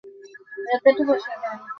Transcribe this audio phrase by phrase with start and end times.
[0.57, 1.21] যা ইচ্ছে খেতে পারো।